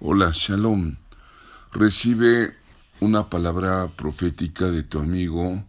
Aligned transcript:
Hola, 0.00 0.30
Shalom. 0.32 0.94
Recibe 1.72 2.54
una 3.00 3.28
palabra 3.28 3.88
profética 3.96 4.66
de 4.66 4.84
tu 4.84 5.00
amigo 5.00 5.64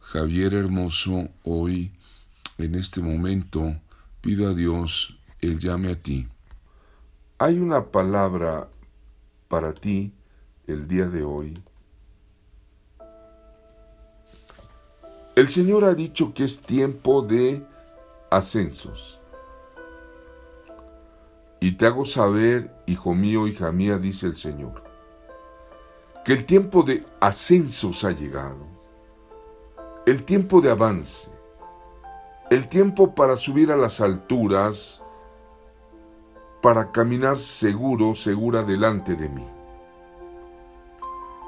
Javier 0.00 0.52
Hermoso 0.54 1.28
hoy, 1.44 1.92
en 2.58 2.74
este 2.74 3.00
momento. 3.00 3.80
Pido 4.20 4.48
a 4.48 4.54
Dios, 4.54 5.16
Él 5.40 5.60
llame 5.60 5.92
a 5.92 6.02
ti. 6.02 6.26
Hay 7.38 7.60
una 7.60 7.92
palabra 7.92 8.68
para 9.46 9.72
ti 9.74 10.12
el 10.66 10.88
día 10.88 11.06
de 11.06 11.22
hoy. 11.22 11.62
El 15.36 15.48
Señor 15.48 15.84
ha 15.84 15.94
dicho 15.94 16.34
que 16.34 16.42
es 16.42 16.62
tiempo 16.62 17.22
de 17.22 17.64
ascensos. 18.28 19.20
Y 21.60 21.72
te 21.72 21.86
hago 21.86 22.04
saber, 22.04 22.72
hijo 22.86 23.14
mío, 23.14 23.46
hija 23.46 23.72
mía, 23.72 23.98
dice 23.98 24.26
el 24.26 24.36
Señor, 24.36 24.84
que 26.24 26.32
el 26.32 26.44
tiempo 26.44 26.82
de 26.82 27.04
ascensos 27.20 28.04
ha 28.04 28.12
llegado, 28.12 28.64
el 30.06 30.22
tiempo 30.22 30.60
de 30.60 30.70
avance, 30.70 31.28
el 32.50 32.68
tiempo 32.68 33.14
para 33.14 33.36
subir 33.36 33.72
a 33.72 33.76
las 33.76 34.00
alturas, 34.00 35.02
para 36.62 36.92
caminar 36.92 37.38
seguro, 37.38 38.14
segura 38.14 38.62
delante 38.62 39.16
de 39.16 39.28
mí. 39.28 39.46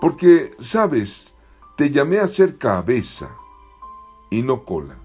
Porque, 0.00 0.52
sabes, 0.58 1.34
te 1.76 1.90
llamé 1.90 2.18
a 2.18 2.28
ser 2.28 2.56
cabeza 2.56 3.34
y 4.30 4.42
no 4.42 4.64
cola. 4.64 4.98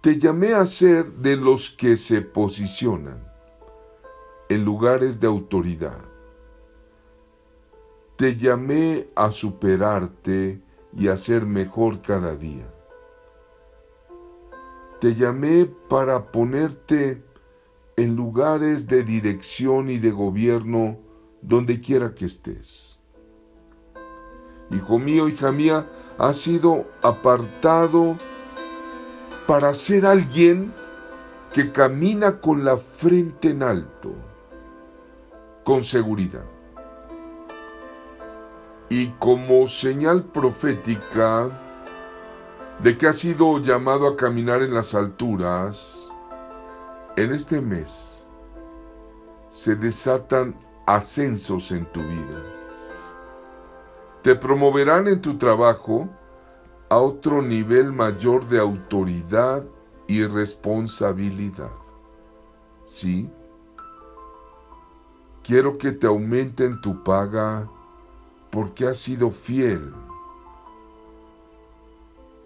Te 0.00 0.18
llamé 0.18 0.54
a 0.54 0.66
ser 0.66 1.12
de 1.12 1.36
los 1.36 1.70
que 1.70 1.96
se 1.96 2.22
posicionan 2.22 3.29
en 4.50 4.64
lugares 4.64 5.20
de 5.20 5.28
autoridad. 5.28 6.02
Te 8.16 8.34
llamé 8.34 9.08
a 9.14 9.30
superarte 9.30 10.60
y 10.92 11.06
a 11.06 11.16
ser 11.16 11.46
mejor 11.46 12.02
cada 12.02 12.34
día. 12.34 12.66
Te 15.00 15.14
llamé 15.14 15.66
para 15.88 16.32
ponerte 16.32 17.22
en 17.96 18.16
lugares 18.16 18.88
de 18.88 19.04
dirección 19.04 19.88
y 19.88 19.98
de 19.98 20.10
gobierno 20.10 20.98
donde 21.42 21.80
quiera 21.80 22.12
que 22.12 22.24
estés. 22.24 23.00
Hijo 24.72 24.98
mío, 24.98 25.28
hija 25.28 25.52
mía, 25.52 25.88
has 26.18 26.38
sido 26.38 26.86
apartado 27.02 28.18
para 29.46 29.74
ser 29.74 30.06
alguien 30.06 30.74
que 31.52 31.70
camina 31.70 32.40
con 32.40 32.64
la 32.64 32.76
frente 32.76 33.50
en 33.50 33.62
alto 33.62 34.29
con 35.64 35.82
seguridad. 35.82 36.44
Y 38.88 39.08
como 39.18 39.66
señal 39.66 40.24
profética 40.24 41.48
de 42.80 42.96
que 42.96 43.06
ha 43.06 43.12
sido 43.12 43.58
llamado 43.58 44.08
a 44.08 44.16
caminar 44.16 44.62
en 44.62 44.74
las 44.74 44.94
alturas, 44.94 46.12
en 47.16 47.32
este 47.32 47.60
mes 47.60 48.28
se 49.48 49.76
desatan 49.76 50.56
ascensos 50.86 51.70
en 51.72 51.84
tu 51.92 52.00
vida. 52.00 52.42
Te 54.22 54.34
promoverán 54.34 55.08
en 55.08 55.20
tu 55.20 55.36
trabajo 55.38 56.08
a 56.88 56.98
otro 56.98 57.42
nivel 57.42 57.92
mayor 57.92 58.46
de 58.48 58.58
autoridad 58.58 59.64
y 60.06 60.24
responsabilidad. 60.24 61.70
¿Sí? 62.84 63.30
Quiero 65.42 65.78
que 65.78 65.92
te 65.92 66.06
aumenten 66.06 66.80
tu 66.80 67.02
paga 67.02 67.68
porque 68.50 68.86
has 68.86 68.98
sido 68.98 69.30
fiel 69.30 69.94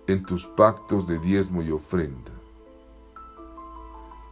en 0.06 0.24
tus 0.24 0.46
pactos 0.46 1.06
de 1.06 1.18
diezmo 1.18 1.62
y 1.62 1.70
ofrenda. 1.70 2.32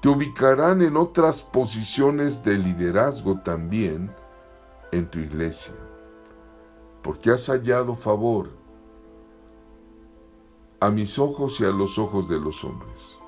Te 0.00 0.09
ubicarán 0.09 0.82
en 0.82 0.97
otras 0.97 1.42
posiciones 1.42 2.42
de 2.42 2.59
liderazgo 2.59 3.38
también 3.38 4.14
en 4.91 5.10
tu 5.10 5.19
iglesia, 5.19 5.75
porque 7.03 7.31
has 7.31 7.47
hallado 7.47 7.94
favor 7.94 8.50
a 10.81 10.91
mis 10.91 11.19
ojos 11.19 11.60
y 11.60 11.65
a 11.65 11.70
los 11.70 11.98
ojos 11.98 12.28
de 12.28 12.38
los 12.38 12.65
hombres. 12.65 13.19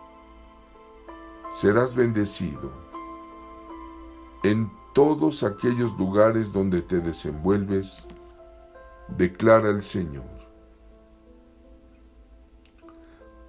Serás 1.50 1.94
bendecido 1.94 2.72
en 4.42 4.70
todos 4.94 5.42
aquellos 5.42 5.98
lugares 5.98 6.52
donde 6.52 6.80
te 6.80 7.00
desenvuelves, 7.00 8.06
declara 9.08 9.68
el 9.68 9.82
Señor. 9.82 10.24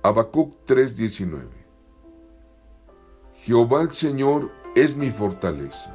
Habacuc 0.02 0.56
3:19 0.66 1.48
Jehová 3.36 3.82
el 3.84 3.92
Señor 3.92 4.52
es 4.76 4.98
mi 4.98 5.12
fortaleza, 5.12 5.94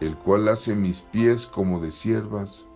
el 0.00 0.16
cual 0.16 0.48
hace 0.48 0.76
mis 0.76 1.00
pies 1.00 1.44
como 1.46 1.80
de 1.80 1.90
siervas 1.90 2.68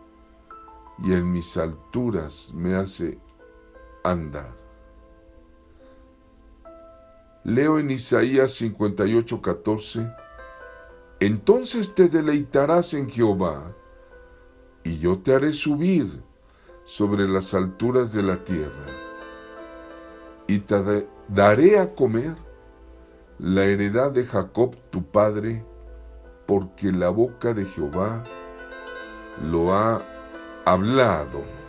y 0.99 1.12
en 1.12 1.31
mis 1.31 1.57
alturas 1.57 2.53
me 2.55 2.75
hace 2.75 3.19
andar. 4.03 4.53
Leo 7.45 7.79
en 7.79 7.91
Isaías 7.91 8.61
58:14 8.61 10.30
entonces 11.20 11.94
te 11.94 12.08
deleitarás 12.08 12.94
en 12.94 13.08
Jehová, 13.08 13.76
y 14.82 14.98
yo 14.98 15.19
te 15.19 15.34
haré 15.34 15.53
subir 15.53 16.06
sobre 16.84 17.28
las 17.28 17.53
alturas 17.53 18.12
de 18.12 18.22
la 18.22 18.42
tierra, 18.42 18.86
y 20.48 20.58
te 20.60 21.06
daré 21.28 21.78
a 21.78 21.94
comer 21.94 22.34
la 23.38 23.64
heredad 23.64 24.10
de 24.10 24.25
Jacob 24.25 24.75
tu 24.91 25.04
padre, 25.04 25.64
porque 26.47 26.91
la 26.91 27.10
boca 27.10 27.52
de 27.52 27.64
Jehová 27.64 28.25
lo 29.42 29.72
ha 29.75 30.02
hablado. 30.64 31.59